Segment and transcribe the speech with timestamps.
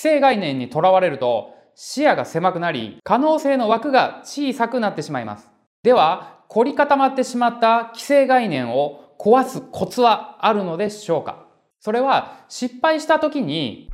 [0.00, 5.50] 既成概念にとらわれると視野が狭くなり可能性の枠が小さくなってしまいます。
[5.82, 11.48] では凝り固まってしまった既成概念を壊すコツはあるのでしょうか？
[11.80, 13.90] それは失敗した時に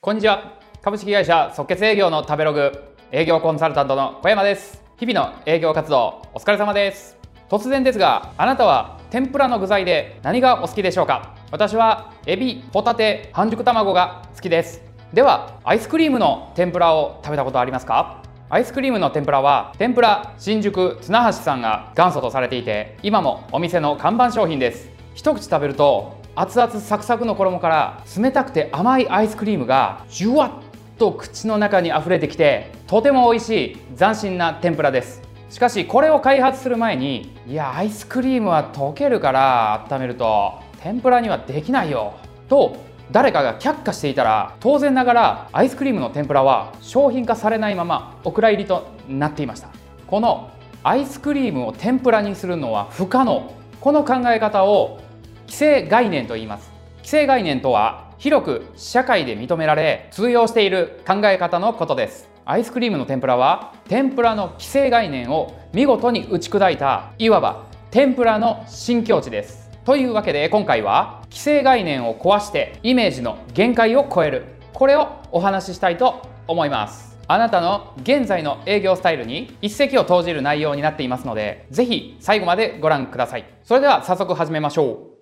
[0.00, 0.58] こんにちは。
[0.82, 2.72] 株式会社即決営業の食べログ
[3.12, 4.82] 営業コンサルタントの小山です。
[4.98, 7.22] 日々の営業活動お疲れ様です。
[7.48, 11.36] 突然ですがあなたは天ぷらの具材で何がお好きでしょうか？
[11.50, 14.82] 私はエビ、ホタテ、半熟卵が好きです。
[15.12, 18.22] ではアイスクリームの天ぷらを食べたことありますか？
[18.50, 24.90] アイスクリームの天ぷらは天ぷら新宿綱橋さんが元祖とされていて今もお店の看板商品です。
[25.14, 35.22] 一口食べると熱々サクサクの衣から冷たくて甘いアイスクリームがじゅわっと口の中に溢れてきてとても美味しい斬新な天ぷらです。
[35.54, 42.14] しかしこれを開発する前にいやアイスクリームは溶けるから温めると天ぷらにはできないよ
[42.48, 42.76] と
[43.12, 49.68] 誰かが却下していたら当然ながらアイスクリームの天ぷらは商品化されないままお蔵入りとなっていました。
[50.08, 50.50] この
[50.82, 53.54] アイスクリームを天ぷらにするのは不可能。
[53.80, 54.98] この考え方を
[55.46, 56.72] 既成概念と言います。
[57.04, 62.33] 既成概念とは広く社会で認められ通用している考え方のことです。
[62.46, 69.70] アイスクリームの天ぷらは天ぷらの既成概念を見事に打ち砕いたいわば天ぷらの新境地です。
[69.86, 74.44] というわけで今回は既成概念を壊してイメージの限界を超える。
[74.74, 77.16] これをお話ししたいと思います。
[77.28, 83.46] あなたの現在の営業スタイルに一石を投じる内容になっていますのでぜひ最後までご覧ください。
[83.62, 85.13] それでは早速始めましょう。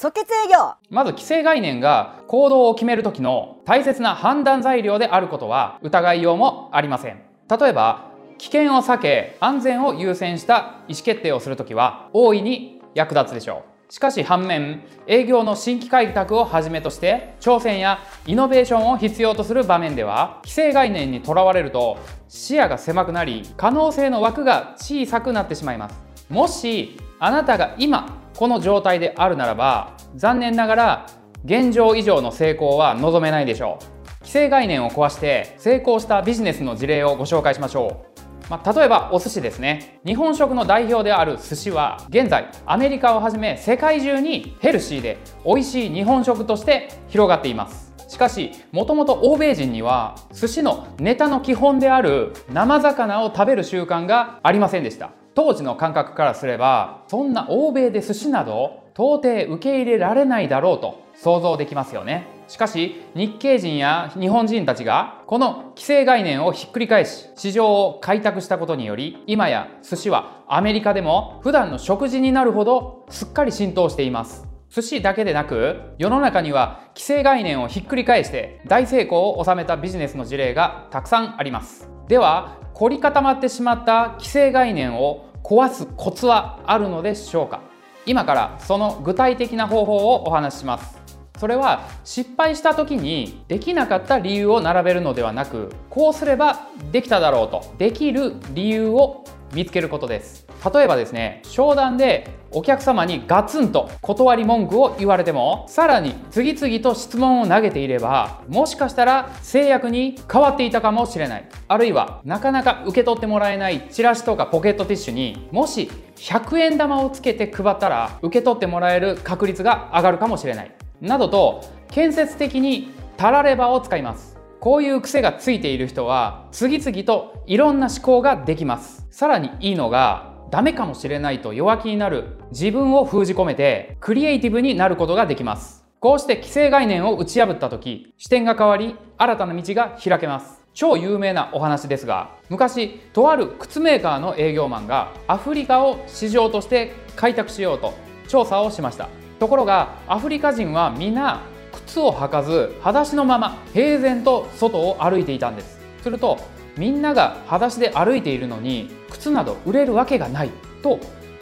[0.00, 0.76] 即決営業。
[0.90, 7.20] まず既成概念が行動を決める時の大切な判断材料であることは疑いようもありません。
[7.50, 13.92] 例えば危険を避け安全を優先した意思決定をするときは大いに役立つでしょう。
[13.92, 26.00] しかし反面営業の新規開拓をはじめとして挑戦やイノベーションを必要とする場面では既成概念にとらわれると視野が狭くなり可能性の枠が小さくなってしまいます。
[26.28, 31.06] もしあなたが今この状態であるならば残念ながら
[31.44, 33.80] 現状以上の成功は望めないでしょ
[34.22, 34.24] う。
[34.24, 38.48] 既成概念を壊して成功したビジネスの事例をご紹介しましょう。
[38.48, 39.98] まあ、例えばお寿司ですね。
[40.06, 47.92] 日本食の代表である寿司は現在アメリカをはじめ世界中にヘルシーで美味しい日本食として広がっています。
[48.06, 55.10] しかしもともと欧米人には寿司のネタの基本である生魚を食べる習慣がありませんでした。
[55.38, 62.26] 当時の感覚からすればそんな欧米で寿司など到底受け入れられないだろうと想像できますよね。
[62.48, 74.44] しかし日系人や日本人たちがこの既成概念をひっくり返し市場を開拓したことにより今や寿司はアメリカでも普段の食事になるほどすっかり浸透しています。
[74.70, 81.88] 寿司だけでなく世の中には既成概念をひっくり返して大成功を収めたビジネスの事例がたくさんあります。
[82.08, 87.60] では凝り固まってしまった既成概念を壊すコツはあるのでしょうか？
[88.06, 90.98] 今からその具体的な方法をお話しします。
[91.38, 100.46] それは失敗した時にできなかった理由を並べるのではなくこうすればできただろうとできる理由を見つけることです。
[100.74, 111.48] 例えばですね商談でお客様にガツンと断り文句を言われてもさらに次々と質問を投げていればもしかしたら制約に変わっていたかもしれない。
[111.68, 120.72] あるいはなかなか受け取ってもらえないチラシとかポケットティッシュにもし100円玉をつけて配ったら受け取ってもらえる確率が上がるかもしれない。
[121.00, 124.37] などと建設的にたらればを使います。
[124.60, 129.06] こういう癖がついている人は次々といろんな思考ができます。
[129.10, 135.84] さらにいいのがダメかもしれないと弱気になる自分を封じ込めてクリエイティブになることができます。
[136.00, 140.60] こうして既成概念を打ち破った時視点が変わり新たな道が開けます。
[140.74, 147.94] 超有名なお話ですが昔とある靴メーカーの営業マンがアフリカを市場として開拓しようと
[148.28, 149.08] 調査をしました。
[149.38, 151.42] ところがアフリカ人は皆
[151.88, 155.78] 靴を履かず裸足のまま平然と外を歩いていたんです。
[156.02, 156.38] すると
[156.76, 160.50] みんなが裸足で歩いているのに靴など売れるわけがない
[160.82, 161.00] と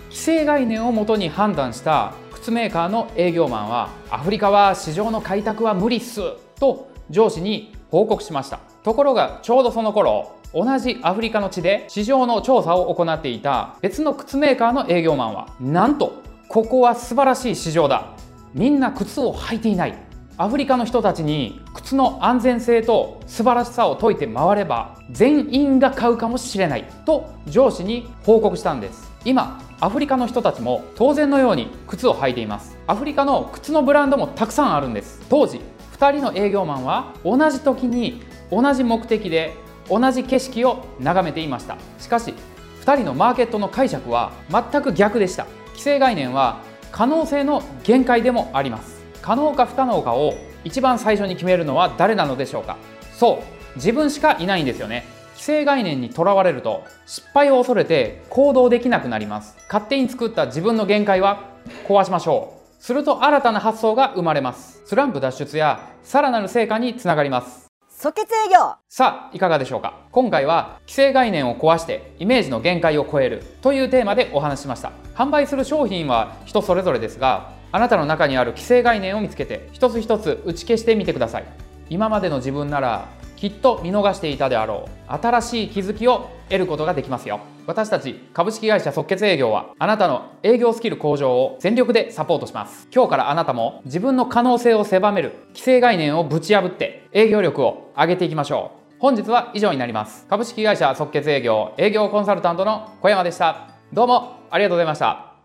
[0.09, 6.21] 既成概念をもとに判断した靴メーカーの営業マンはアフリカは市場の開拓は無理っす
[6.59, 8.61] と上司に報告しました。
[8.83, 18.13] ところがちょうどその頃同じアフリカの地で市場の調査を行っていた別の靴メーカーの営業マンはなんとここは素晴らしい市場だ。
[18.55, 20.06] みんな靴を履いていない。
[20.39, 29.11] アフリカの人たちに靴の安全性と素晴らしさを説いて回れば全員が買うかもしれないと上司に報告したんです。
[29.25, 32.77] 今アフリカの人たちも当然のように靴を履いています。
[32.87, 35.23] アフリカの靴のブランドもたくさんあるんです。
[35.31, 35.63] 当時
[35.99, 39.55] 2人の営業マンは同じ時に同じ目的で
[39.89, 41.79] 同じ景色を眺めていました。
[41.99, 42.35] しかし
[42.83, 45.47] 2人のマーケットの解釈は全く逆でした。
[45.73, 46.61] 既成概念は
[46.93, 48.96] 可能性の限界でもあります。
[49.27, 52.77] 可能か不可能かを一番最初に決めるのは誰なのでしょうか？
[53.13, 53.43] そ
[53.75, 55.05] う自分しかいないんですよね。
[55.35, 59.57] 既成概念にとらわれると失敗を恐れて行動できなくなります。
[59.67, 61.43] 勝手に作った自分の限界は
[61.89, 62.81] 壊しましょう。
[62.81, 64.81] すると新たな発想が生まれます。
[64.87, 67.67] スランプ脱出やさらなる成果につながります。
[67.89, 68.77] 即決営業。
[68.89, 70.07] さあいかがでしょうか？
[70.13, 74.93] 今回は既成概念を壊してイメージの限界を超えるというテーマでお話ししました。
[75.17, 81.45] 販売する商品は人それぞれですがあなたの中にある既成概念を見つけて一つ一つ打ち消してみてください。
[81.89, 85.13] 今までの自分ならきっと見逃していたであろう。
[85.13, 87.41] 新しい気づきを得ることができますよ。
[87.67, 92.89] 私たち株式会社即決営業はあなたの営業スキル向上を全力でサポートします。
[92.95, 98.87] 今日からあなたも自分の可能性を狭める既成概念をぶち破って営業力を上げていきましょう。
[98.99, 100.27] 本日は以上になります。
[100.27, 103.69] 株式会社即決営業営業コンサルタントの小山でした。
[103.93, 105.36] どうもありがとうございました。